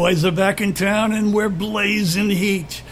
Boys 0.00 0.24
are 0.24 0.30
back 0.30 0.60
in 0.60 0.74
town 0.74 1.10
and 1.10 1.34
we're 1.34 1.48
blazing 1.48 2.30
heat. 2.30 2.84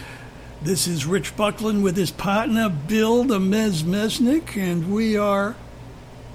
This 0.61 0.89
is 0.89 1.05
Rich 1.05 1.37
Buckland 1.37 1.81
with 1.81 1.95
his 1.95 2.11
partner 2.11 2.67
Bill 2.67 3.23
the 3.23 3.39
Mez 3.39 3.83
Mesnik, 3.83 4.57
and 4.57 4.91
we 4.91 5.15
are 5.15 5.55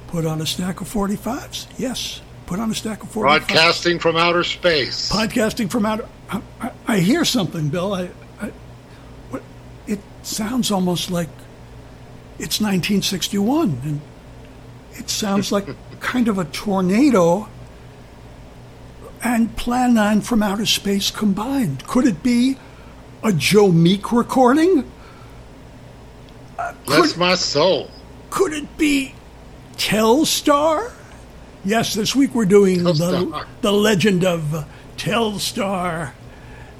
put 0.07 0.25
on 0.25 0.40
a 0.40 0.46
stack 0.46 0.80
of 0.80 0.90
45s. 0.90 1.66
Yes, 1.77 2.22
put 2.46 2.58
on 2.58 2.71
a 2.71 2.75
stack 2.75 3.03
of 3.03 3.11
45s. 3.11 3.21
Broadcasting 3.21 3.98
from 3.98 4.17
outer 4.17 4.43
space. 4.45 5.12
Podcasting 5.12 5.71
from 5.71 5.85
outer. 5.85 6.08
I, 6.31 6.40
I, 6.62 6.73
I 6.86 6.98
hear 7.00 7.26
something, 7.26 7.68
Bill. 7.68 7.93
I, 7.93 8.09
I, 8.40 8.50
what, 9.29 9.43
it 9.86 10.00
sounds 10.23 10.70
almost 10.70 11.11
like 11.11 11.29
it's 12.39 12.62
1961, 12.62 13.79
and 13.84 14.00
it 14.93 15.11
sounds 15.11 15.53
like 15.53 15.67
kind 16.00 16.29
of 16.29 16.39
a 16.39 16.46
tornado 16.46 17.46
and 19.22 19.57
Plan 19.57 19.94
9 19.94 20.21
from 20.22 20.43
outer 20.43 20.67
space 20.67 21.11
combined. 21.11 21.86
Could 21.86 22.07
it 22.07 22.22
be 22.22 22.57
a 23.22 23.32
Joe 23.32 23.71
Meek 23.71 24.12
recording? 24.12 24.90
Uh, 26.58 26.75
Bless 26.86 27.17
my 27.17 27.35
soul. 27.35 27.90
Could 28.31 28.53
it 28.53 28.76
be 28.76 29.14
Telstar? 29.75 30.93
Yes, 31.64 31.95
this 31.95 32.17
week 32.17 32.34
we're 32.34 32.45
doing 32.45 32.83
the, 32.83 33.47
the 33.61 33.72
legend 33.72 34.25
of 34.25 34.67
Telstar 34.97 36.12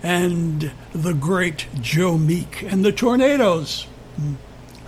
and 0.03 0.73
the 0.93 1.13
great 1.13 1.67
Joe 1.81 2.19
Meek 2.19 2.63
and 2.63 2.85
the 2.85 2.93
Tornados. 2.93 3.85
Hmm. 4.17 4.35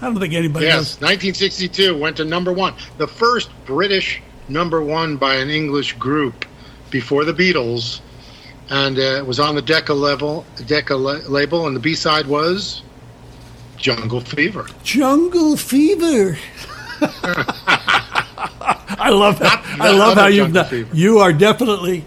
I 0.00 0.06
don't 0.06 0.18
think 0.18 0.34
anybody 0.34 0.66
yes, 0.66 1.00
knows. 1.00 1.12
1962 1.12 1.96
went 1.96 2.16
to 2.16 2.24
number 2.24 2.52
one. 2.52 2.74
The 2.98 3.06
first 3.06 3.50
British 3.64 4.20
number 4.48 4.82
one 4.82 5.16
by 5.16 5.36
an 5.36 5.50
English 5.50 5.92
group 5.94 6.44
before 6.94 7.24
the 7.24 7.34
Beatles, 7.34 8.00
and 8.70 8.96
uh, 8.96 9.18
it 9.18 9.26
was 9.26 9.40
on 9.40 9.56
the 9.56 9.62
Decca 9.62 9.92
level, 9.92 10.46
Decca 10.64 10.94
la- 10.94 11.28
label, 11.28 11.66
and 11.66 11.74
the 11.74 11.80
B 11.80 11.96
side 11.96 12.24
was 12.24 12.84
Jungle 13.76 14.20
Fever. 14.20 14.68
Jungle 14.84 15.56
Fever. 15.56 16.38
I 18.96 19.10
love 19.10 19.40
that. 19.40 19.60
I 19.80 19.90
love 19.90 20.16
how 20.16 20.28
you've 20.28 20.52
not, 20.52 20.72
you 20.94 21.18
are 21.18 21.32
definitely 21.32 22.04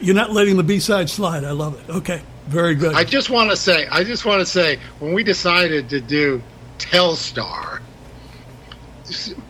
you're 0.00 0.14
not 0.14 0.32
letting 0.32 0.56
the 0.56 0.62
B 0.62 0.80
side 0.80 1.10
slide. 1.10 1.44
I 1.44 1.50
love 1.50 1.78
it. 1.78 1.90
Okay, 1.90 2.22
very 2.46 2.74
good. 2.74 2.94
I 2.94 3.04
just 3.04 3.28
want 3.28 3.50
to 3.50 3.56
say, 3.56 3.86
I 3.88 4.04
just 4.04 4.24
want 4.24 4.40
to 4.40 4.46
say, 4.46 4.78
when 5.00 5.12
we 5.12 5.22
decided 5.22 5.90
to 5.90 6.00
do 6.00 6.40
Telstar, 6.78 7.82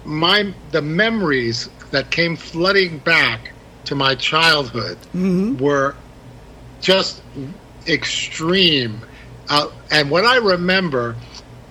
my 0.05 0.53
the 0.73 0.83
memories 0.83 1.71
that 1.93 2.11
came 2.11 2.35
flooding 2.35 2.99
back 2.99 3.53
to 3.85 3.95
my 3.95 4.15
childhood 4.15 4.97
mm-hmm. 5.15 5.57
were 5.59 5.95
just 6.81 7.23
extreme. 7.87 9.01
Uh, 9.49 9.69
and 9.91 10.11
what 10.11 10.25
I 10.25 10.37
remember 10.37 11.17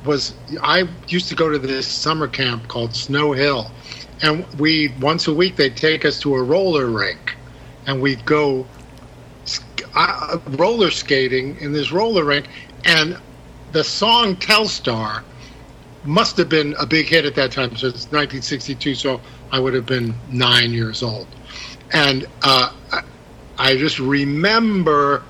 was 0.06 0.34
I 0.62 0.88
used 1.08 1.30
to 1.30 1.36
go 1.36 1.50
to 1.50 1.60
this 1.60 1.88
summer 1.88 2.28
camp 2.28 2.68
called 2.68 2.96
Snow 2.96 3.34
Hill, 3.34 3.72
and 4.22 4.46
we 4.60 4.94
once 5.00 5.28
a 5.28 5.34
week 5.34 5.56
they'd 5.56 5.78
take 5.78 6.06
us 6.06 6.20
to 6.22 6.36
a 6.36 6.42
roller 6.42 6.88
rink, 6.88 7.36
and 7.86 8.02
we'd 8.02 8.26
go 8.26 8.66
uh, 9.96 10.38
roller 10.52 10.92
skating 10.92 11.58
in 11.60 11.72
this 11.72 11.92
roller 11.92 12.24
rink, 12.24 12.48
and 12.86 13.18
the 13.72 13.84
song 13.84 14.36
Telstar 14.36 15.24
must 16.04 16.36
have 16.38 16.50
been 16.50 16.74
a 16.80 16.86
big 16.86 17.08
hit 17.08 17.26
at 17.26 17.36
that 17.36 17.52
time. 17.52 17.76
So 17.76 17.88
it's 17.88 18.06
1962, 18.12 18.96
so 18.96 19.22
I 19.52 19.60
would 19.60 19.76
have 19.76 19.86
been 19.86 20.16
nine 20.32 20.72
years 20.72 21.04
old 21.04 21.28
and 21.94 22.26
uh, 22.42 22.72
I 23.58 23.76
just 23.78 24.00
remember 24.00 25.24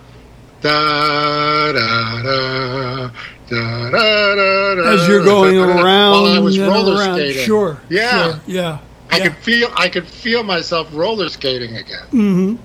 da 0.61 1.71
da 1.71 2.23
da. 2.23 3.11
Da, 3.49 3.89
da, 3.89 4.75
da, 4.75 4.93
As 4.93 5.09
you're 5.09 5.25
going 5.25 5.57
around 5.57 6.21
while 6.21 6.25
I 6.25 6.39
was 6.39 6.57
roller 6.57 6.95
around. 6.95 7.17
skating. 7.17 7.43
Sure. 7.43 7.77
Yeah. 7.89 8.31
Sure, 8.31 8.41
yeah. 8.47 8.79
I 9.09 9.17
yeah. 9.17 9.23
could 9.27 9.35
feel 9.37 9.69
I 9.75 9.89
could 9.89 10.07
feel 10.07 10.43
myself 10.43 10.87
roller 10.93 11.27
skating 11.27 11.75
again. 11.75 12.05
Mm-hmm. 12.11 12.55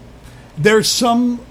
There's 0.56 0.88
some 0.88 1.44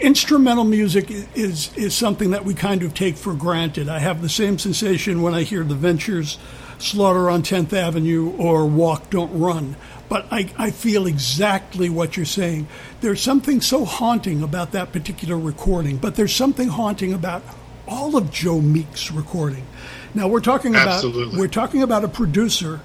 instrumental 0.00 0.64
music 0.64 1.10
is 1.34 1.74
is 1.76 1.94
something 1.94 2.30
that 2.30 2.44
we 2.44 2.54
kind 2.54 2.82
of 2.82 2.94
take 2.94 3.16
for 3.16 3.34
granted. 3.34 3.88
I 3.88 3.98
have 3.98 4.22
the 4.22 4.28
same 4.28 4.58
sensation 4.58 5.20
when 5.22 5.34
I 5.34 5.42
hear 5.42 5.62
the 5.62 5.74
Ventures 5.74 6.38
Slaughter 6.78 7.30
on 7.30 7.42
10th 7.42 7.72
Avenue 7.72 8.30
or 8.36 8.66
Walk 8.66 9.10
Don't 9.10 9.38
Run. 9.38 9.76
But 10.08 10.26
I, 10.30 10.48
I 10.56 10.70
feel 10.70 11.06
exactly 11.06 11.88
what 11.88 12.16
you're 12.16 12.26
saying. 12.26 12.68
There's 13.00 13.20
something 13.20 13.60
so 13.60 13.84
haunting 13.84 14.42
about 14.42 14.72
that 14.72 14.92
particular 14.92 15.38
recording, 15.38 15.96
but 15.96 16.14
there's 16.14 16.34
something 16.34 16.68
haunting 16.68 17.12
about 17.12 17.42
all 17.88 18.16
of 18.16 18.30
Joe 18.30 18.60
Meek's 18.60 19.10
recording. 19.10 19.66
Now 20.14 20.28
we're 20.28 20.40
talking 20.40 20.74
about 20.74 20.88
Absolutely. 20.88 21.38
we're 21.38 21.48
talking 21.48 21.82
about 21.82 22.04
a 22.04 22.08
producer 22.08 22.80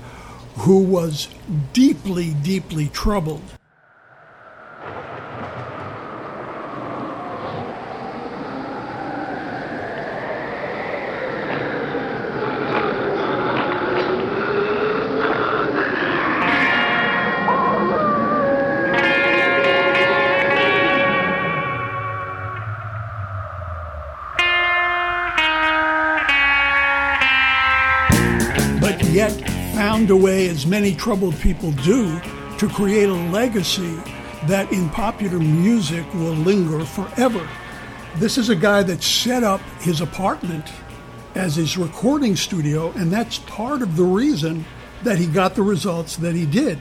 who 0.58 0.80
was 0.80 1.28
deeply, 1.74 2.34
deeply 2.44 2.90
troubled 2.90 3.42
a 30.12 30.16
way, 30.16 30.48
as 30.50 30.68
many 30.68 30.94
troubled 30.94 31.36
people 31.40 31.72
do, 31.72 32.20
to 32.58 32.70
create 32.70 33.10
a 33.10 33.14
legacy 33.14 33.96
that 34.48 34.72
in 34.72 34.90
popular 34.90 35.40
music 35.40 36.06
will 36.14 36.34
linger 36.34 36.86
forever. 36.86 37.48
This 38.18 38.38
is 38.38 38.50
a 38.50 38.56
guy 38.56 38.84
that 38.84 39.02
set 39.02 39.44
up 39.44 39.62
his 39.80 40.02
apartment 40.02 40.72
as 41.36 41.56
his 41.56 41.78
recording 41.78 42.36
studio, 42.36 42.92
and 42.92 43.12
that's 43.12 43.40
part 43.40 43.82
of 43.82 43.96
the 43.96 44.04
reason 44.04 44.66
that 45.04 45.18
he 45.18 45.28
got 45.28 45.56
the 45.56 45.64
results 45.64 46.18
that 46.18 46.36
he 46.36 46.46
did. 46.46 46.78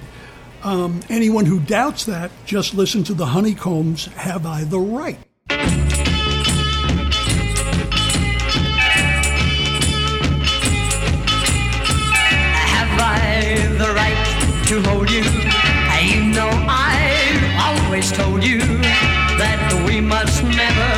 Um, 0.62 1.00
anyone 1.08 1.46
who 1.46 1.60
doubts 1.60 2.04
that, 2.06 2.30
just 2.44 2.74
listen 2.74 3.04
to 3.04 3.14
the 3.14 3.26
Honeycombs 3.26 4.06
Have 4.06 4.44
I 4.44 4.64
the 4.64 4.78
Right? 4.78 5.18
Always 18.00 18.12
told 18.16 18.42
you 18.42 18.58
that 18.58 19.84
we 19.86 20.00
must 20.00 20.42
never 20.42 20.90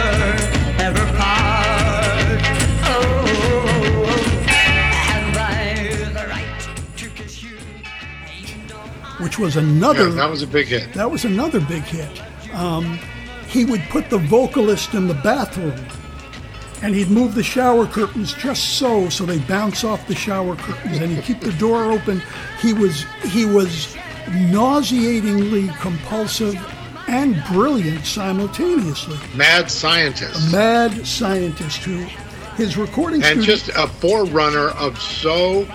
ever 0.80 1.04
part. 1.18 2.40
Oh, 2.86 4.06
have 4.46 5.36
I 5.36 5.96
the 6.12 6.28
right 6.28 6.96
to 6.98 7.08
kiss 7.08 7.42
you? 7.42 7.56
Which 9.18 9.36
was 9.36 9.56
another. 9.56 10.10
Yeah, 10.10 10.14
that 10.14 10.30
was 10.30 10.42
a 10.42 10.46
big 10.46 10.68
hit. 10.68 10.92
That 10.92 11.10
was 11.10 11.24
another 11.24 11.58
big 11.58 11.82
hit. 11.82 12.22
Um, 12.54 13.00
he 13.48 13.64
would 13.64 13.82
put 13.90 14.08
the 14.08 14.18
vocalist 14.18 14.94
in 14.94 15.08
the 15.08 15.14
bathroom 15.14 15.84
and 16.82 16.94
he'd 16.94 17.10
move 17.10 17.34
the 17.34 17.42
shower 17.42 17.86
curtains 17.86 18.32
just 18.32 18.78
so 18.78 19.08
so 19.08 19.26
they 19.26 19.38
bounce 19.40 19.82
off 19.82 20.06
the 20.06 20.14
shower 20.14 20.54
curtains 20.54 20.98
and 20.98 21.10
he'd 21.10 21.24
keep 21.24 21.40
the 21.40 21.52
door 21.54 21.90
open 21.90 22.22
he 22.60 22.72
was 22.72 23.04
he 23.24 23.44
was 23.44 23.96
nauseatingly 24.50 25.68
compulsive 25.80 26.54
and 27.08 27.42
brilliant 27.52 28.04
simultaneously. 28.04 29.18
Mad 29.34 29.70
scientist. 29.70 30.48
A 30.48 30.52
mad 30.52 31.06
scientist 31.06 31.78
who 31.78 32.04
his 32.56 32.76
recording 32.76 33.22
and 33.22 33.42
just 33.42 33.68
a 33.70 33.86
forerunner 33.86 34.68
of 34.70 35.00
so 35.00 35.66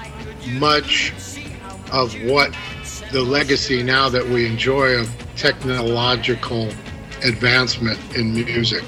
much 0.52 1.14
of 1.92 2.14
what 2.24 2.56
the 3.12 3.22
legacy 3.22 3.82
now 3.82 4.10
that 4.10 4.26
we 4.26 4.46
enjoy 4.46 4.92
of 4.92 5.10
technological 5.36 6.70
advancement 7.24 8.00
in 8.16 8.34
music. 8.34 8.84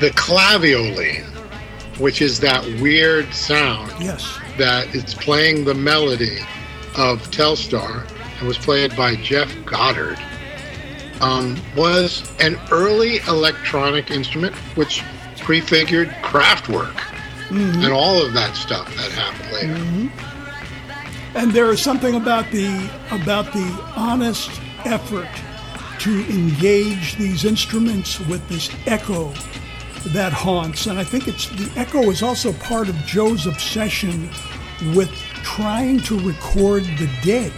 The 0.00 0.10
clavioline 0.10 1.30
which 2.00 2.22
is 2.22 2.40
that 2.40 2.64
weird 2.80 3.32
sound 3.32 3.92
yes. 4.00 4.38
that 4.56 4.92
is 4.94 5.14
playing 5.14 5.64
the 5.64 5.74
melody 5.74 6.38
of 6.96 7.20
Telstar 7.30 8.08
and 8.38 8.48
was 8.48 8.56
played 8.56 8.96
by 8.96 9.16
Geoff 9.16 9.54
Goddard, 9.66 10.18
um, 11.20 11.56
was 11.76 12.30
an 12.40 12.58
early 12.70 13.18
electronic 13.28 14.10
instrument 14.10 14.54
which 14.76 15.02
prefigured 15.38 16.08
Kraftwerk 16.22 16.94
mm-hmm. 17.48 17.82
and 17.82 17.92
all 17.92 18.24
of 18.24 18.32
that 18.34 18.56
stuff 18.56 18.86
that 18.96 19.10
happened 19.12 19.52
later. 19.52 19.74
Mm-hmm. 19.74 21.36
And 21.36 21.52
there 21.52 21.70
is 21.70 21.80
something 21.80 22.16
about 22.16 22.50
the 22.50 22.90
about 23.10 23.52
the 23.52 23.92
honest 23.96 24.50
effort 24.84 25.28
to 26.00 26.26
engage 26.28 27.16
these 27.16 27.44
instruments 27.44 28.18
with 28.20 28.46
this 28.48 28.70
echo 28.86 29.32
that 30.06 30.32
haunts. 30.32 30.86
And 30.86 30.98
I 30.98 31.04
think 31.04 31.28
it's 31.28 31.48
the 31.50 31.70
echo 31.78 32.10
is 32.10 32.22
also 32.22 32.52
part 32.54 32.88
of 32.88 32.96
Joe's 33.06 33.46
obsession 33.46 34.28
with 34.94 35.10
trying 35.42 36.00
to 36.00 36.18
record 36.18 36.84
the 36.84 37.08
dead. 37.22 37.52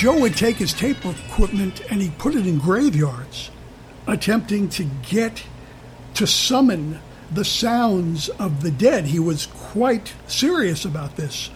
Joe 0.00 0.18
would 0.18 0.34
take 0.34 0.56
his 0.56 0.72
tape 0.72 1.04
equipment 1.04 1.82
and 1.90 2.00
he 2.00 2.08
put 2.08 2.34
it 2.34 2.46
in 2.46 2.56
graveyards, 2.56 3.50
attempting 4.06 4.70
to 4.70 4.84
get 4.84 5.42
to 6.14 6.26
summon 6.26 7.00
the 7.30 7.44
sounds 7.44 8.30
of 8.30 8.62
the 8.62 8.70
dead. 8.70 9.04
He 9.04 9.18
was 9.18 9.44
quite 9.44 10.14
serious 10.26 10.86
about 10.86 11.16
this. 11.16 11.50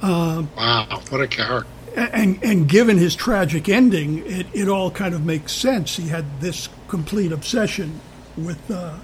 wow, 0.00 1.02
what 1.08 1.20
a 1.20 1.26
character! 1.26 1.68
And, 1.96 2.38
and 2.44 2.68
given 2.68 2.98
his 2.98 3.16
tragic 3.16 3.68
ending, 3.68 4.24
it, 4.26 4.46
it 4.52 4.68
all 4.68 4.92
kind 4.92 5.12
of 5.12 5.26
makes 5.26 5.50
sense. 5.50 5.96
He 5.96 6.06
had 6.06 6.40
this 6.40 6.68
complete 6.86 7.32
obsession 7.32 8.00
with 8.36 8.70
uh, 8.70 8.94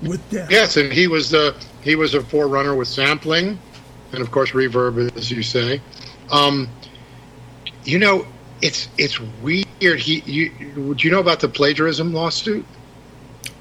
with 0.00 0.26
death. 0.30 0.50
Yes, 0.50 0.78
and 0.78 0.90
he 0.90 1.06
was 1.06 1.34
uh, 1.34 1.52
he 1.82 1.96
was 1.96 2.14
a 2.14 2.22
forerunner 2.22 2.74
with 2.74 2.88
sampling, 2.88 3.58
and 4.12 4.22
of 4.22 4.30
course 4.30 4.52
reverb, 4.52 5.14
as 5.18 5.30
you 5.30 5.42
say. 5.42 5.82
Um, 6.30 6.70
you 7.84 7.98
know, 7.98 8.26
it's 8.60 8.88
it's 8.96 9.18
weird. 9.42 9.66
He, 9.80 10.20
you, 10.20 10.94
do 10.94 11.06
you 11.06 11.10
know 11.10 11.20
about 11.20 11.40
the 11.40 11.48
plagiarism 11.48 12.12
lawsuit? 12.12 12.64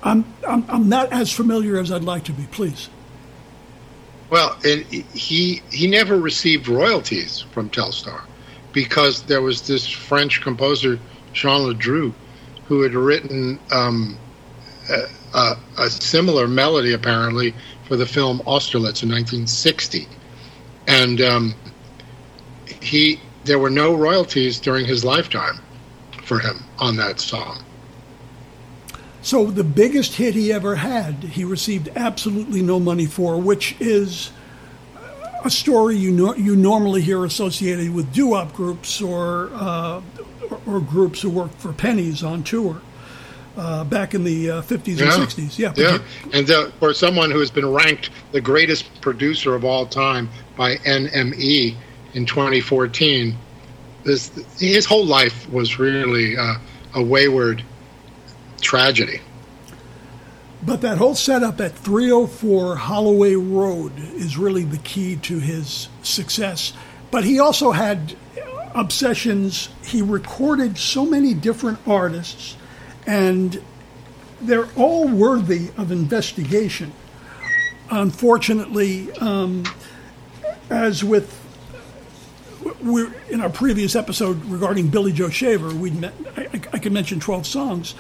I'm, 0.04 0.26
I'm 0.48 0.66
I'm 0.70 0.90
not 0.90 1.12
as 1.12 1.32
familiar 1.32 1.80
as 1.80 1.92
I'd 1.92 2.04
like 2.04 2.24
to 2.26 2.34
be. 2.34 2.44
Please. 2.52 2.90
Well, 4.30 4.58
and 4.64 4.86
he 4.86 5.62
he 5.72 5.88
never 5.88 6.18
received 6.18 6.68
royalties 6.68 7.42
from 7.52 7.70
Telstar 7.70 8.22
because 8.72 9.24
there 9.24 9.42
was 9.42 9.68
this 9.68 9.88
French 9.88 10.42
composer 10.42 11.00
Jean 11.34 11.62
Ledrut 11.62 12.14
who 12.66 12.82
had 12.82 12.94
written 12.94 13.60
um, 13.72 14.18
a, 14.90 15.04
a, 15.38 15.58
a, 15.78 15.90
similar 15.90 16.48
melody 16.48 16.94
apparently 16.94 17.54
for 17.86 17.98
the 17.98 18.06
film 18.06 18.42
Austerlitz 18.48 19.04
in 19.04 19.10
1960, 19.10 20.08
and 20.88 21.20
um, 21.20 21.54
he 22.82 23.20
there 23.44 23.60
were 23.60 23.70
no 23.70 23.96
royalties 23.96 24.60
during 24.60 24.86
his 24.86 25.04
lifetime 25.04 25.60
for 26.24 26.40
him 26.40 26.64
on 26.80 26.96
that 26.98 27.20
song. 27.20 27.64
So 29.22 29.46
the 29.46 29.64
biggest 29.64 30.16
hit 30.16 30.34
he 30.34 30.52
ever 30.52 30.76
had, 30.76 31.16
he 31.24 31.44
received 31.44 31.90
absolutely 31.96 32.62
no 32.62 32.80
money 32.80 33.06
for, 33.06 33.40
which 33.40 33.76
is 33.80 34.32
a 35.44 35.50
story 35.50 35.96
you 35.96 36.12
know, 36.12 36.36
you 36.36 36.56
normally 36.56 37.02
hear 37.02 37.24
associated 37.26 37.94
with 37.94 38.12
doo-wop 38.14 38.54
groups 38.54 39.02
or, 39.02 39.50
uh, 39.54 40.02
or, 40.50 40.62
or 40.66 40.80
groups 40.80 41.22
who 41.22 41.30
worked 41.30 41.56
for 41.56 41.74
pennies 41.74 42.24
on 42.24 42.44
tour. 42.44 42.82
Uh, 43.58 43.84
back 43.84 44.14
in 44.14 44.24
the 44.24 44.50
uh, 44.50 44.62
50s 44.62 44.98
yeah. 44.98 45.14
and 45.14 45.24
60s. 45.24 45.60
Yeah. 45.60 45.74
Yeah. 45.76 45.98
And 46.32 46.50
uh, 46.50 46.72
for 46.80 46.94
someone 46.94 47.30
who 47.30 47.40
has 47.40 47.52
been 47.52 47.70
ranked 47.70 48.10
the 48.32 48.40
greatest 48.40 49.02
producer 49.02 49.56
of 49.56 49.66
all 49.66 49.86
time 49.86 50.30
by 50.56 50.78
NME 50.78 51.76
in 52.14 52.26
2014, 52.26 53.38
this, 54.04 54.30
his 54.60 54.86
whole 54.86 55.06
life 55.06 55.50
was 55.50 55.80
really 55.80 56.38
uh, 56.38 56.56
a 56.96 57.04
wayward 57.04 57.64
tragedy. 58.62 59.22
But 60.64 60.82
that 60.82 60.98
whole 60.98 61.16
setup 61.16 61.60
at 61.60 61.74
304 61.74 62.76
Holloway 62.76 63.36
Road 63.36 63.94
is 63.98 64.38
really 64.38 64.64
the 64.64 64.78
key 64.78 65.16
to 65.18 65.40
his 65.40 65.88
success. 66.04 66.74
But 67.10 67.24
he 67.24 67.40
also 67.40 67.72
had 67.72 68.16
obsessions. 68.76 69.70
He 69.84 70.02
recorded 70.02 70.78
so 70.78 71.06
many 71.06 71.34
different 71.34 71.80
artists, 71.88 72.58
and 73.08 73.62
they're 74.40 74.70
all 74.76 75.08
worthy 75.08 75.70
of 75.78 75.92
investigation. 75.92 76.94
Unfortunately, 77.90 79.12
um, 79.14 79.64
as 80.70 81.04
with 81.04 81.41
we're, 82.84 83.14
in 83.30 83.42
our 83.42 83.50
previous 83.50 83.96
episode 83.96 84.44
regarding 84.46 84.90
Billy 84.90 85.12
Joe 85.12 85.30
Shaver, 85.30 85.74
we 85.74 85.92
I, 86.38 86.48
I 86.74 86.80
could 86.80 86.92
mention 86.92 87.20
12 87.20 87.46
songs 87.46 87.96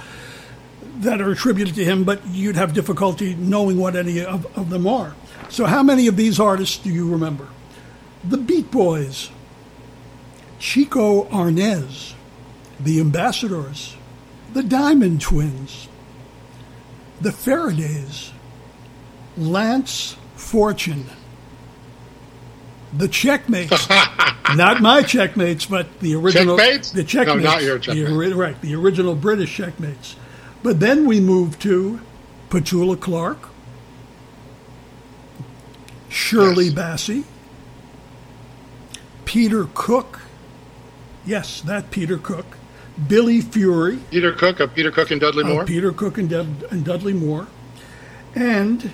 that 0.99 1.21
are 1.21 1.31
attributed 1.31 1.75
to 1.75 1.85
him, 1.85 2.03
but 2.03 2.25
you'd 2.27 2.55
have 2.55 2.73
difficulty 2.73 3.33
knowing 3.35 3.77
what 3.77 3.95
any 3.95 4.23
of, 4.23 4.45
of 4.57 4.69
them 4.69 4.87
are. 4.87 5.15
So, 5.49 5.65
how 5.65 5.83
many 5.83 6.07
of 6.07 6.15
these 6.15 6.39
artists 6.39 6.77
do 6.77 6.89
you 6.89 7.09
remember? 7.09 7.47
The 8.23 8.37
Beat 8.37 8.71
Boys, 8.71 9.29
Chico 10.59 11.25
Arnez, 11.25 12.13
The 12.79 12.99
Ambassadors, 12.99 13.95
The 14.53 14.63
Diamond 14.63 15.21
Twins, 15.21 15.87
The 17.19 17.31
Faradays, 17.31 18.31
Lance 19.37 20.15
Fortune, 20.35 21.05
The 22.93 23.07
Checkmates. 23.07 23.89
not 24.55 24.81
my 24.81 25.01
checkmates, 25.01 25.65
but 25.65 25.99
the 26.01 26.15
original. 26.15 26.57
Checkmates? 26.57 26.91
The 26.91 27.03
checkmates. 27.03 27.43
No, 27.43 27.51
not 27.51 27.63
your 27.63 27.79
checkmates. 27.79 28.09
The, 28.09 28.35
right, 28.35 28.61
the 28.61 28.75
original 28.75 29.15
British 29.15 29.55
checkmates. 29.55 30.15
But 30.61 30.79
then 30.79 31.05
we 31.05 31.19
moved 31.21 31.61
to 31.63 32.01
Petula 32.49 32.99
Clark, 32.99 33.49
Shirley 36.09 36.65
Yes. 36.65 36.73
Bassey, 36.73 37.23
Peter 39.25 39.67
Cook. 39.73 40.21
Yes, 41.25 41.61
that 41.61 41.91
Peter 41.91 42.17
Cook. 42.17 42.45
Billy 43.07 43.41
Fury. 43.41 43.99
Peter 44.11 44.33
Cook 44.33 44.59
of 44.59 44.73
Peter 44.73 44.91
Cook 44.91 45.11
and 45.11 45.21
Dudley 45.21 45.43
uh, 45.45 45.47
Moore. 45.47 45.65
Peter 45.65 45.91
Cook 45.91 46.17
and, 46.17 46.29
Dud- 46.29 46.65
and 46.71 46.83
Dudley 46.83 47.13
Moore. 47.13 47.47
And 48.35 48.91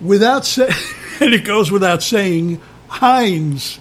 without 0.00 0.44
say- 0.44 0.70
and 1.20 1.34
it 1.34 1.44
goes 1.44 1.70
without 1.70 2.02
saying, 2.02 2.60
Heinz. 2.88 3.78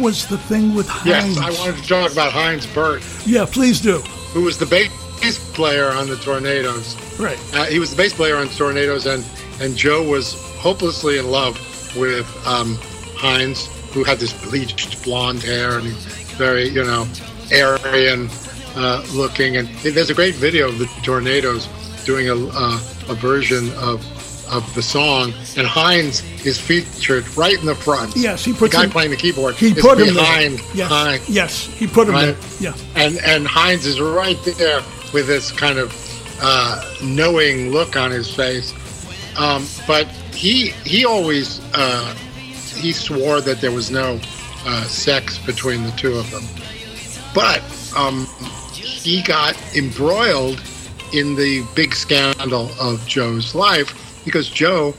Was 0.00 0.26
the 0.26 0.38
thing 0.38 0.74
with 0.74 0.88
Heinz? 0.88 1.36
Yes, 1.36 1.38
I 1.38 1.50
wanted 1.60 1.82
to 1.82 1.88
talk 1.88 2.12
about 2.12 2.32
Heinz 2.32 2.66
Burt, 2.66 3.02
Yeah, 3.26 3.46
please 3.46 3.80
do. 3.80 3.98
who 4.32 4.42
was 4.42 4.58
the 4.58 4.66
bass 4.66 4.90
player 5.54 5.90
on 5.90 6.08
the 6.08 6.16
Tornados. 6.16 6.96
Right. 7.18 7.38
Uh, 7.54 7.64
he 7.66 7.78
was 7.78 7.90
the 7.90 7.96
bass 7.96 8.12
player 8.12 8.36
on 8.36 8.48
Tornados, 8.48 9.06
and 9.12 9.24
and 9.62 9.76
Joe 9.76 10.02
was 10.02 10.34
hopelessly 10.58 11.18
in 11.18 11.30
love 11.30 11.54
with 11.96 12.26
um, 12.46 12.76
Heinz, 13.16 13.68
who 13.92 14.02
had 14.02 14.18
this 14.18 14.32
bleached 14.48 15.02
blonde 15.04 15.42
hair 15.42 15.78
and 15.78 15.86
he's 15.86 16.04
very, 16.32 16.68
you 16.68 16.82
know, 16.82 17.06
Aryan 17.52 18.28
uh, 18.74 19.06
looking. 19.12 19.56
And 19.56 19.68
there's 19.78 20.10
a 20.10 20.14
great 20.14 20.34
video 20.34 20.68
of 20.68 20.78
the 20.80 20.86
Tornados 21.04 21.68
doing 22.04 22.28
a, 22.28 22.34
uh, 22.34 22.80
a 23.08 23.14
version 23.14 23.70
of 23.74 24.04
of 24.52 24.74
the 24.74 24.82
song, 24.82 25.32
and 25.56 25.66
Heinz 25.66 26.22
is 26.46 26.58
featured 26.60 27.24
right 27.36 27.58
in 27.58 27.66
the 27.66 27.74
front. 27.74 28.14
Yes, 28.16 28.44
he 28.44 28.52
the 28.52 28.68
guy 28.68 28.84
him- 28.84 28.90
playing 28.90 29.10
the 29.10 29.16
keyboard. 29.16 29.54
He 29.56 29.74
put 29.74 29.98
him 29.98 30.14
behind 30.14 30.58
there. 30.58 30.76
Yes, 30.76 30.88
Heinz 30.90 31.28
yes, 31.28 31.66
he 31.66 31.86
put 31.86 32.08
him 32.08 32.14
Right. 32.14 32.36
there. 32.60 32.72
Yeah. 32.72 32.74
and 32.96 33.18
and 33.24 33.46
Heinz 33.46 33.86
is 33.86 34.00
right 34.00 34.38
there 34.44 34.82
with 35.12 35.26
this 35.26 35.50
kind 35.52 35.78
of 35.78 35.92
uh, 36.42 36.82
knowing 37.02 37.70
look 37.70 37.96
on 37.96 38.10
his 38.10 38.32
face. 38.34 38.72
Um, 39.36 39.66
but 39.86 40.06
he 40.34 40.68
he 40.84 41.04
always 41.04 41.60
uh, 41.74 42.14
he 42.76 42.92
swore 42.92 43.40
that 43.40 43.60
there 43.60 43.72
was 43.72 43.90
no 43.90 44.20
uh, 44.66 44.84
sex 44.84 45.38
between 45.38 45.82
the 45.84 45.90
two 45.92 46.14
of 46.14 46.30
them. 46.30 46.44
But 47.34 47.62
um, 47.96 48.26
he 48.72 49.22
got 49.22 49.56
embroiled 49.76 50.62
in 51.12 51.34
the 51.36 51.64
big 51.74 51.94
scandal 51.94 52.70
of 52.80 53.04
Joe's 53.06 53.54
life 53.54 54.20
because 54.24 54.48
Joe 54.48 54.94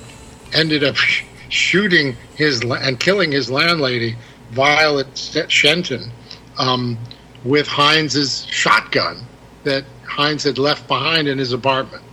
ended 0.54 0.84
up 0.84 0.96
shooting 1.50 2.16
his 2.36 2.62
and 2.62 3.00
killing 3.00 3.32
his 3.32 3.50
landlady, 3.50 4.16
Violet 4.52 5.08
Shenton, 5.48 6.12
um, 6.58 6.98
with 7.44 7.68
Heinz's 7.68 8.46
shotgun 8.46 9.26
that 9.64 9.84
Heinz 10.04 10.44
had 10.44 10.58
left 10.58 10.88
behind 10.88 11.28
in 11.28 11.38
his 11.38 11.54
apartment. 11.54 12.04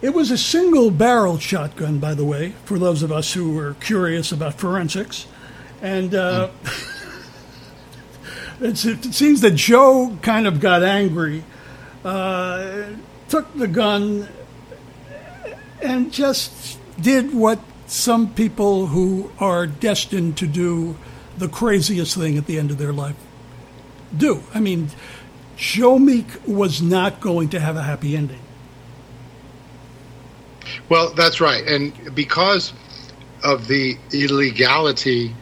It 0.00 0.14
was 0.14 0.32
a 0.32 0.38
single 0.38 0.90
barrel 0.90 1.38
shotgun, 1.38 1.98
by 1.98 2.14
the 2.14 2.24
way, 2.24 2.54
for 2.64 2.78
those 2.78 3.04
of 3.04 3.12
us 3.12 3.32
who 3.32 3.54
were 3.54 3.74
curious 3.74 4.32
about 4.32 4.54
forensics. 4.54 5.26
And 5.80 6.12
uh, 6.14 6.50
it's, 8.60 8.84
it 8.84 9.14
seems 9.14 9.42
that 9.42 9.54
Joe 9.54 10.18
kind 10.20 10.48
of 10.48 10.58
got 10.58 10.82
angry, 10.82 11.44
uh, 12.04 12.86
took 13.28 13.54
the 13.56 13.68
gun, 13.68 14.28
and 15.80 16.12
just 16.12 16.80
did 17.00 17.32
what 17.32 17.60
some 17.92 18.32
people 18.32 18.86
who 18.86 19.30
are 19.38 19.66
destined 19.66 20.34
to 20.38 20.46
do 20.46 20.96
the 21.36 21.46
craziest 21.46 22.16
thing 22.16 22.38
at 22.38 22.46
the 22.46 22.58
end 22.58 22.70
of 22.70 22.78
their 22.78 22.92
life 22.92 23.16
do. 24.16 24.42
I 24.54 24.60
mean, 24.60 24.88
Joe 25.56 25.98
Meek 25.98 26.26
was 26.46 26.80
not 26.80 27.20
going 27.20 27.50
to 27.50 27.60
have 27.60 27.76
a 27.76 27.82
happy 27.82 28.16
ending. 28.16 28.40
Well, 30.88 31.12
that's 31.12 31.40
right, 31.40 31.66
and 31.66 32.14
because 32.14 32.72
of 33.44 33.66
the 33.68 33.98
illegality 34.12 35.34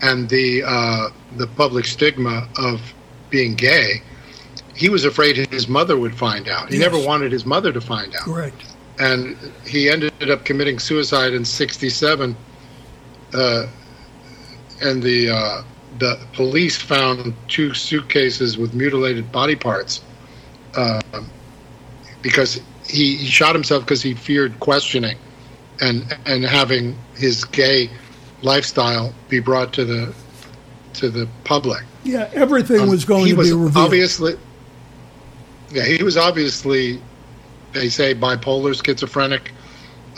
and 0.00 0.28
the 0.28 0.62
uh, 0.64 1.08
the 1.36 1.46
public 1.48 1.84
stigma 1.84 2.48
of 2.56 2.80
being 3.28 3.54
gay, 3.54 4.02
he 4.74 4.88
was 4.88 5.04
afraid 5.04 5.36
his 5.36 5.68
mother 5.68 5.98
would 5.98 6.14
find 6.14 6.48
out. 6.48 6.70
He 6.70 6.78
Yes. 6.78 6.90
never 6.90 7.04
wanted 7.06 7.30
his 7.32 7.44
mother 7.44 7.72
to 7.72 7.80
find 7.80 8.14
out. 8.14 8.22
Correct. 8.22 8.62
And 9.00 9.36
he 9.66 9.88
ended 9.88 10.30
up 10.30 10.44
committing 10.44 10.78
suicide 10.78 11.32
in 11.32 11.44
'67. 11.44 12.36
Uh, 13.32 13.66
and 14.82 15.02
the 15.02 15.30
uh, 15.30 15.62
the 15.98 16.18
police 16.32 16.76
found 16.76 17.34
two 17.48 17.74
suitcases 17.74 18.56
with 18.56 18.74
mutilated 18.74 19.30
body 19.32 19.56
parts 19.56 20.02
uh, 20.74 21.00
because 22.22 22.60
he, 22.86 23.16
he 23.16 23.26
shot 23.26 23.54
himself 23.54 23.84
because 23.84 24.02
he 24.02 24.14
feared 24.14 24.58
questioning 24.60 25.16
and 25.80 26.16
and 26.26 26.44
having 26.44 26.96
his 27.16 27.44
gay 27.44 27.90
lifestyle 28.42 29.12
be 29.28 29.40
brought 29.40 29.72
to 29.72 29.84
the 29.84 30.14
to 30.94 31.10
the 31.10 31.28
public. 31.44 31.84
Yeah, 32.04 32.30
everything 32.32 32.80
Um, 32.80 32.88
was 32.88 33.04
going 33.04 33.26
to 33.28 33.34
was 33.34 33.48
be 33.48 33.54
revealed. 33.54 33.76
Obviously, 33.76 34.34
yeah, 35.70 35.84
he 35.84 36.02
was 36.02 36.16
obviously, 36.16 37.00
they 37.72 37.88
say, 37.88 38.14
bipolar, 38.14 38.74
schizophrenic, 38.74 39.52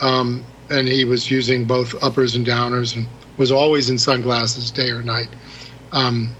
um, 0.01 0.43
and 0.69 0.87
he 0.87 1.05
was 1.05 1.29
using 1.29 1.65
both 1.65 2.01
uppers 2.03 2.35
and 2.35 2.45
downers, 2.45 2.95
and 2.95 3.07
was 3.37 3.51
always 3.51 3.89
in 3.89 3.97
sunglasses 3.97 4.71
day 4.71 4.89
or 4.89 5.01
night. 5.01 5.29
Um, 5.91 6.35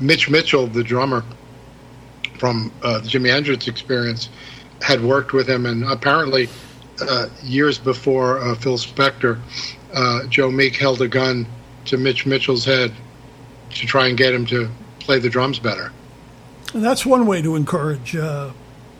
Mitch 0.00 0.28
Mitchell, 0.28 0.66
the 0.66 0.84
drummer 0.84 1.24
from 2.38 2.72
uh, 2.82 2.98
the 2.98 3.08
Jimi 3.08 3.30
Hendrix 3.30 3.68
Experience, 3.68 4.28
had 4.82 5.02
worked 5.02 5.32
with 5.32 5.48
him, 5.48 5.66
and 5.66 5.84
apparently, 5.84 6.48
uh, 7.00 7.28
years 7.42 7.78
before 7.78 8.38
uh, 8.38 8.54
Phil 8.54 8.78
Spector, 8.78 9.40
uh, 9.94 10.26
Joe 10.26 10.50
Meek 10.50 10.76
held 10.76 11.00
a 11.02 11.08
gun 11.08 11.46
to 11.86 11.96
Mitch 11.96 12.26
Mitchell's 12.26 12.64
head 12.64 12.92
to 13.70 13.86
try 13.86 14.08
and 14.08 14.16
get 14.16 14.34
him 14.34 14.46
to 14.46 14.68
play 15.00 15.18
the 15.18 15.28
drums 15.28 15.58
better. 15.58 15.92
And 16.74 16.84
that's 16.84 17.06
one 17.06 17.26
way 17.26 17.42
to 17.42 17.56
encourage 17.56 18.16
uh, 18.16 18.52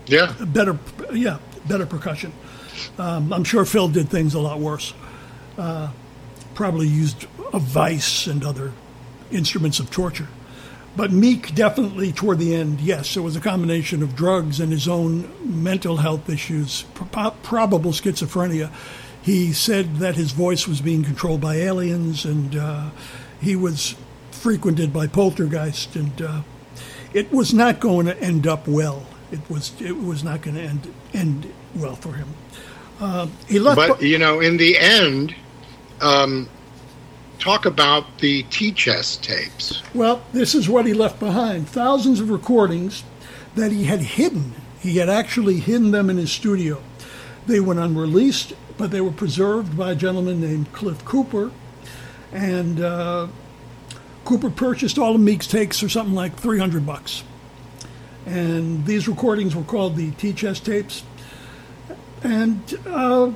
Yeah, 0.06 0.34
better, 0.40 0.78
yeah, 1.12 1.38
better 1.68 1.86
percussion. 1.86 2.32
Um, 2.98 3.32
I'm 3.32 3.44
sure 3.44 3.64
Phil 3.64 3.88
did 3.88 4.08
things 4.08 4.34
a 4.34 4.40
lot 4.40 4.60
worse. 4.60 4.92
Uh, 5.56 5.90
probably 6.54 6.88
used 6.88 7.26
a 7.52 7.58
vice 7.58 8.26
and 8.26 8.44
other 8.44 8.72
instruments 9.30 9.78
of 9.80 9.90
torture. 9.90 10.28
But 10.96 11.12
Meek 11.12 11.54
definitely, 11.54 12.12
toward 12.12 12.38
the 12.38 12.54
end, 12.54 12.80
yes, 12.80 13.16
it 13.16 13.20
was 13.20 13.36
a 13.36 13.40
combination 13.40 14.02
of 14.02 14.16
drugs 14.16 14.60
and 14.60 14.72
his 14.72 14.88
own 14.88 15.30
mental 15.44 15.98
health 15.98 16.30
issues, 16.30 16.84
pro- 16.94 17.32
probable 17.42 17.92
schizophrenia. 17.92 18.72
He 19.20 19.52
said 19.52 19.96
that 19.96 20.14
his 20.14 20.32
voice 20.32 20.66
was 20.66 20.80
being 20.80 21.02
controlled 21.04 21.42
by 21.42 21.56
aliens, 21.56 22.24
and 22.24 22.56
uh, 22.56 22.90
he 23.42 23.56
was 23.56 23.94
frequented 24.30 24.92
by 24.92 25.06
poltergeist, 25.06 25.96
and 25.96 26.22
uh, 26.22 26.40
it 27.12 27.30
was 27.30 27.52
not 27.52 27.80
going 27.80 28.06
to 28.06 28.18
end 28.18 28.46
up 28.46 28.66
well. 28.66 29.04
It 29.36 29.50
was 29.50 29.72
it 29.80 29.96
was 29.96 30.24
not 30.24 30.42
going 30.42 30.56
to 30.56 30.62
end 30.62 30.94
end 31.12 31.52
well 31.74 31.96
for 31.96 32.12
him. 32.12 32.28
Uh, 33.00 33.26
he 33.46 33.58
left. 33.58 33.76
but 33.76 34.02
you 34.02 34.18
know, 34.18 34.40
in 34.40 34.56
the 34.56 34.78
end, 34.78 35.34
um, 36.00 36.48
talk 37.38 37.66
about 37.66 38.18
the 38.18 38.42
Tea 38.44 38.72
Chest 38.72 39.22
tapes. 39.22 39.82
Well, 39.94 40.22
this 40.32 40.54
is 40.54 40.68
what 40.68 40.86
he 40.86 40.94
left 40.94 41.20
behind 41.20 41.68
thousands 41.68 42.20
of 42.20 42.30
recordings 42.30 43.04
that 43.54 43.72
he 43.72 43.84
had 43.84 44.00
hidden. 44.00 44.54
He 44.80 44.96
had 44.96 45.08
actually 45.08 45.60
hidden 45.60 45.90
them 45.90 46.08
in 46.08 46.16
his 46.16 46.32
studio. 46.32 46.82
They 47.46 47.60
went 47.60 47.80
unreleased, 47.80 48.54
but 48.78 48.90
they 48.90 49.00
were 49.00 49.12
preserved 49.12 49.76
by 49.76 49.92
a 49.92 49.94
gentleman 49.94 50.40
named 50.40 50.72
Cliff 50.72 51.04
Cooper. 51.04 51.50
And 52.32 52.80
uh, 52.80 53.28
Cooper 54.24 54.50
purchased 54.50 54.98
all 54.98 55.14
of 55.14 55.20
Meek's 55.20 55.46
takes 55.46 55.80
for 55.80 55.88
something 55.88 56.14
like 56.14 56.36
300 56.36 56.84
bucks. 56.86 57.22
And 58.26 58.84
these 58.84 59.06
recordings 59.08 59.54
were 59.54 59.62
called 59.62 59.96
the 59.96 60.10
Tea 60.12 60.32
Chest 60.32 60.66
tapes. 60.66 61.04
And 62.22 62.60
uh, 62.86 63.30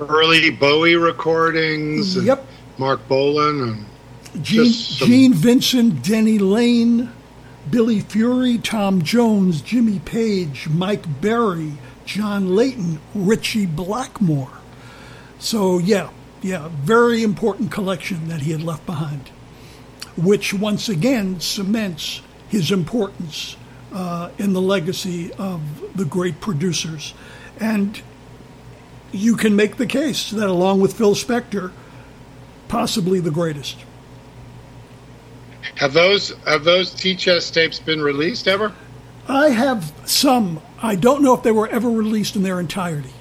Early 0.00 0.50
Bowie 0.50 0.96
recordings. 0.96 2.16
Yep. 2.16 2.46
Marc 2.78 3.06
Bolan 3.08 3.60
and 4.32 4.42
Gene, 4.42 4.64
some- 4.66 5.08
Gene 5.08 5.34
Vincent, 5.34 6.02
Denny 6.02 6.38
Laine, 6.38 7.10
Billy 7.70 8.00
Fury, 8.00 8.56
Tom 8.56 9.02
Jones, 9.02 9.60
Jimmy 9.60 9.98
Page, 9.98 10.68
Mike 10.68 11.20
Berry, 11.20 11.74
John 12.06 12.56
Leyton, 12.56 13.00
Ritchie 13.14 13.66
Blackmore. 13.66 14.52
So, 15.38 15.78
yeah, 15.78 16.08
yeah, 16.40 16.68
very 16.72 17.22
important 17.22 17.70
collection 17.70 18.28
that 18.28 18.40
he 18.40 18.52
had 18.52 18.62
left 18.62 18.86
behind, 18.86 19.28
which 20.16 20.54
once 20.54 20.88
again 20.88 21.40
cements 21.40 22.22
his 22.48 22.72
importance 22.72 23.56
uh, 23.92 24.30
in 24.38 24.52
the 24.52 24.60
legacy 24.60 25.32
of 25.34 25.60
the 25.96 26.04
great 26.04 26.40
producers. 26.40 27.14
And 27.58 28.00
you 29.12 29.36
can 29.36 29.56
make 29.56 29.76
the 29.76 29.86
case 29.86 30.30
that, 30.30 30.48
along 30.48 30.80
with 30.80 30.96
Phil 30.96 31.14
Spector, 31.14 31.72
possibly 32.68 33.20
the 33.20 33.30
greatest. 33.30 33.76
have 35.76 35.92
those 35.92 36.32
have 36.46 36.64
those 36.64 36.94
Tea 36.94 37.16
Chest 37.16 37.54
tapes 37.54 37.80
been 37.80 38.00
released 38.00 38.46
ever? 38.46 38.72
I 39.28 39.48
have 39.48 39.92
some. 40.06 40.60
I 40.82 40.94
don't 40.94 41.22
know 41.22 41.34
if 41.34 41.42
they 41.42 41.52
were 41.52 41.68
ever 41.68 41.90
released 41.90 42.36
in 42.36 42.42
their 42.42 42.60
entirety. 42.60 43.12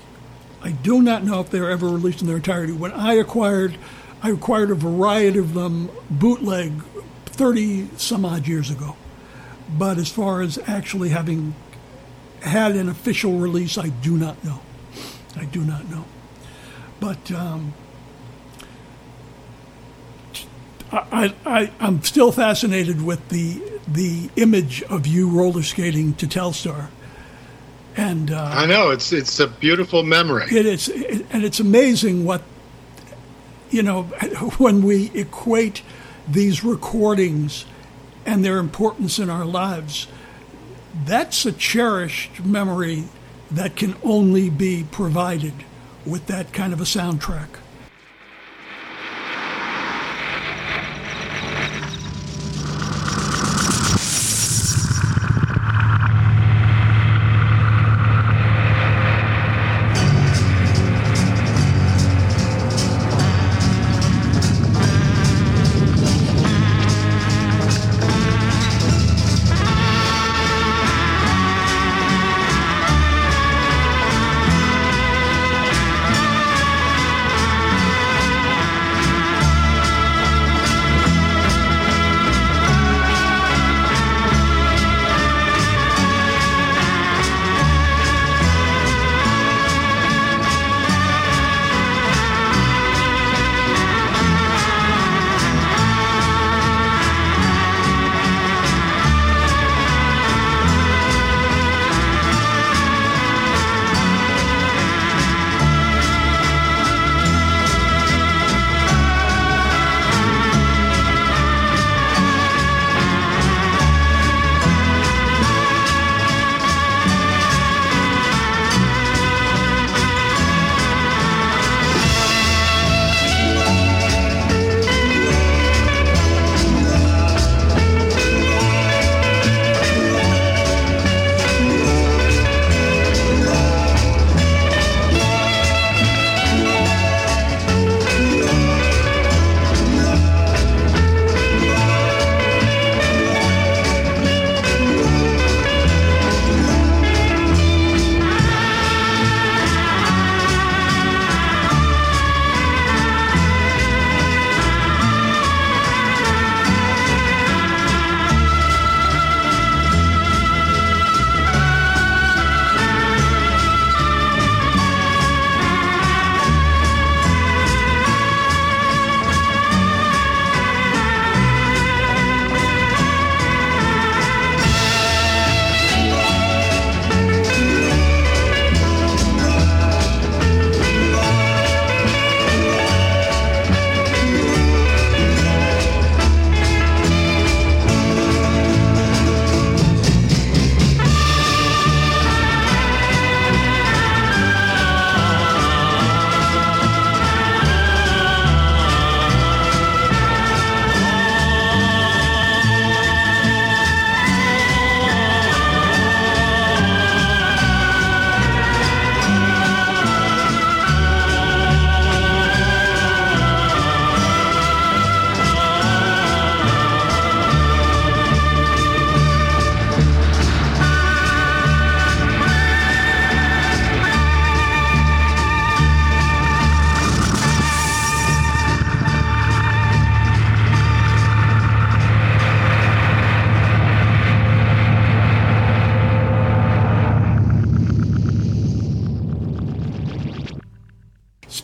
I 0.62 0.72
do 0.72 1.02
not 1.02 1.24
know 1.24 1.40
if 1.40 1.50
they 1.50 1.60
were 1.60 1.70
ever 1.70 1.88
released 1.88 2.22
in 2.22 2.28
their 2.28 2.38
entirety. 2.38 2.74
When 2.74 2.92
I 2.92 3.14
acquired, 3.14 3.78
I 4.22 4.32
acquired 4.32 4.72
a 4.72 4.76
variety 4.76 5.40
of 5.40 5.54
them 5.54 5.90
bootleg, 6.10 6.74
thirty 7.26 7.90
some 7.98 8.26
odd 8.26 8.48
years 8.48 8.70
ago. 8.70 8.96
But 9.78 9.98
as 9.98 10.10
far 10.10 10.42
as 10.42 10.60
actually 10.68 11.10
having 11.10 11.56
had 12.42 12.76
an 12.76 12.90
official 12.90 13.38
release, 13.38 13.78
I 13.78 13.90
do 13.90 14.18
not 14.18 14.44
know. 14.44 14.62
I 15.36 15.46
do 15.46 15.62
not 15.62 15.90
know. 15.90 16.06
But 17.00 17.32
um, 17.32 17.74
I, 20.92 21.34
I, 21.46 21.72
I'm 21.80 22.04
still 22.04 22.32
fascinated 22.32 23.04
with 23.04 23.30
the 23.30 23.62
the 23.88 24.30
image 24.36 24.84
of 24.84 25.08
you 25.08 25.30
roller 25.30 25.64
skating 25.64 26.14
to 26.16 26.28
Telstar, 26.28 26.90
and 27.96 28.32
uh, 28.32 28.52
I 28.54 28.66
know 28.66 28.90
it's 28.90 29.12
it's 29.12 29.40
a 29.40 29.48
beautiful 29.48 30.04
memory. 30.04 30.46
it 30.52 30.66
is, 30.66 30.90
it, 30.90 31.26
and 31.32 31.44
it's 31.44 31.60
amazing 31.60 32.26
what 32.26 32.42
you 33.70 33.84
know 33.84 34.04
when 34.58 34.82
we 34.82 35.12
equate 35.14 35.84
these 36.28 36.64
recordings 36.64 37.66
and 38.30 38.46
their 38.46 38.60
importance 38.60 39.18
in 39.18 39.28
our 39.28 39.44
lives. 39.44 40.06
That's 41.04 41.48
a 41.48 41.52
cherished 41.52 42.46
memory 42.46 43.06
that 43.50 43.76
can 43.76 43.96
only 44.04 44.52
be 44.52 44.86
provided 44.92 45.54
with 46.06 46.28
that 46.28 46.54
kind 46.54 46.72
of 46.72 46.80
a 46.80 46.84
soundtrack. 46.84 47.48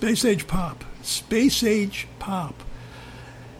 Space 0.05 0.23
Age 0.23 0.45
Pop. 0.45 0.83
Space 1.01 1.63
Age 1.63 2.07
Pop. 2.19 2.61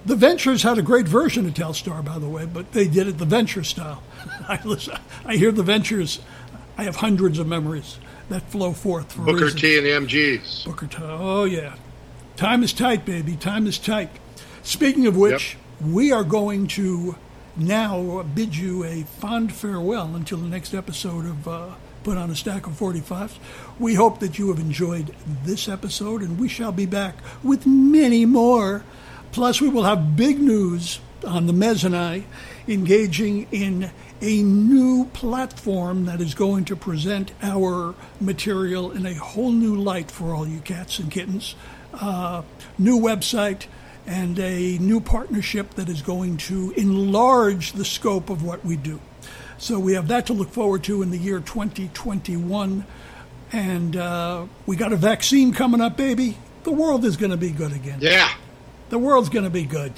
The 0.05 0.15
Ventures 0.15 0.61
had 0.61 0.77
a 0.77 0.83
great 0.83 1.07
version 1.07 1.47
of 1.47 1.55
Telstar, 1.55 2.05
by 2.05 2.19
the 2.19 2.29
way, 2.29 2.45
but 2.45 2.71
they 2.71 2.87
did 2.87 3.07
it 3.07 3.17
the 3.17 3.25
Venture 3.25 3.63
style. 3.63 4.03
I 4.47 4.59
listen, 4.63 4.95
I 5.25 5.37
hear 5.37 5.51
the 5.51 5.63
Ventures. 5.63 6.19
I 6.77 6.83
have 6.83 6.97
hundreds 6.97 7.39
of 7.39 7.47
memories 7.47 7.97
that 8.29 8.43
flow 8.43 8.73
forth 8.73 9.13
for 9.13 9.23
Booker 9.23 9.45
reasons. 9.45 9.61
T 9.61 9.77
and 9.77 9.87
the 9.87 9.89
MGs. 9.89 10.65
Booker 10.65 10.85
T. 10.85 10.97
Oh 11.01 11.45
yeah, 11.45 11.77
time 12.35 12.61
is 12.61 12.73
tight, 12.73 13.05
baby. 13.05 13.35
Time 13.35 13.65
is 13.65 13.79
tight. 13.79 14.11
Speaking 14.61 15.07
of 15.07 15.17
which, 15.17 15.57
we 15.83 16.11
are 16.11 16.23
going 16.23 16.67
to 16.67 17.15
now 17.57 18.21
bid 18.21 18.55
you 18.55 18.83
a 18.83 19.01
fond 19.01 19.51
farewell 19.51 20.13
until 20.13 20.37
the 20.37 20.47
next 20.47 20.75
episode 20.75 21.25
of 21.25 21.47
uh, 21.47 21.69
Put 22.05 22.19
on 22.19 22.29
a 22.29 22.35
Stack 22.35 22.67
of 22.67 22.73
45s. 22.73 23.39
We 23.79 23.95
hope 23.95 24.19
that 24.19 24.37
you 24.37 24.49
have 24.49 24.59
enjoyed 24.59 25.15
this 25.43 25.67
episode, 25.67 26.21
and 26.21 26.39
we 26.39 26.47
shall 26.47 26.71
be 26.71 26.85
back 26.85 27.15
with 27.41 27.65
many 27.65 28.27
more. 28.27 28.83
Plus, 29.31 29.59
we 29.59 29.69
will 29.69 29.85
have 29.85 30.15
big 30.15 30.39
news 30.39 30.99
on 31.25 31.47
the 31.47 31.51
Mez 31.51 31.83
and 31.83 31.97
I 31.97 32.25
engaging 32.67 33.47
in 33.51 33.89
a 34.21 34.43
new 34.43 35.05
platform 35.13 36.05
that 36.05 36.21
is 36.21 36.35
going 36.35 36.65
to 36.65 36.75
present 36.75 37.31
our 37.41 37.95
material 38.21 38.91
in 38.91 39.07
a 39.07 39.15
whole 39.15 39.51
new 39.51 39.75
light 39.75 40.11
for 40.11 40.35
all 40.35 40.47
you 40.47 40.59
cats 40.59 40.99
and 40.99 41.09
kittens. 41.09 41.55
Uh, 41.91 42.43
new 42.77 42.99
website 42.99 43.65
and 44.05 44.37
a 44.37 44.77
new 44.77 45.01
partnership 45.01 45.73
that 45.73 45.89
is 45.89 46.03
going 46.03 46.37
to 46.37 46.71
enlarge 46.77 47.71
the 47.71 47.83
scope 47.83 48.29
of 48.29 48.43
what 48.43 48.63
we 48.63 48.75
do. 48.75 48.99
So 49.57 49.79
we 49.79 49.93
have 49.93 50.07
that 50.09 50.25
to 50.27 50.33
look 50.33 50.51
forward 50.51 50.83
to 50.85 51.01
in 51.01 51.11
the 51.11 51.17
year 51.17 51.39
2021. 51.39 52.85
And 53.51 53.95
uh, 53.95 54.45
we 54.65 54.75
got 54.75 54.91
a 54.91 54.97
vaccine 54.97 55.53
coming 55.53 55.81
up, 55.81 55.95
baby. 55.95 56.37
The 56.63 56.71
world 56.71 57.05
is 57.05 57.15
going 57.15 57.31
to 57.31 57.37
be 57.37 57.51
good 57.51 57.71
again. 57.71 57.99
Yeah. 58.01 58.33
The 58.89 58.97
world's 58.99 59.29
going 59.29 59.45
to 59.45 59.49
be 59.51 59.63
good. 59.63 59.93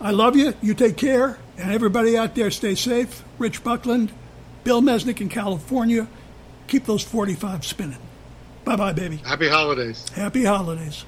I 0.00 0.10
love 0.10 0.36
you. 0.36 0.54
You 0.62 0.74
take 0.74 0.96
care. 0.96 1.38
And 1.58 1.72
everybody 1.72 2.16
out 2.16 2.34
there, 2.34 2.50
stay 2.50 2.74
safe. 2.74 3.24
Rich 3.38 3.64
Buckland, 3.64 4.12
Bill 4.64 4.82
Mesnik 4.82 5.20
in 5.20 5.28
California. 5.28 6.06
Keep 6.68 6.84
those 6.86 7.02
45 7.02 7.64
spinning. 7.64 7.98
Bye 8.64 8.76
bye, 8.76 8.92
baby. 8.92 9.16
Happy 9.18 9.48
holidays. 9.48 10.08
Happy 10.10 10.44
holidays. 10.44 11.04